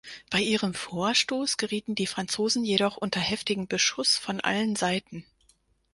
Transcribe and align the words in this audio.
Bei 0.31 0.39
ihrem 0.41 0.73
Vorstoß 0.73 1.57
gerieten 1.57 1.93
die 1.93 2.07
Franzosen 2.07 2.65
jedoch 2.65 2.97
unter 2.97 3.19
heftigen 3.19 3.67
Beschuss 3.67 4.17
von 4.17 4.39
allen 4.39 4.75
Seiten. 4.75 5.27